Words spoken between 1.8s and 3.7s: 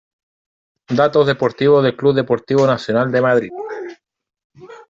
del Club Deportivo Nacional de Madrid.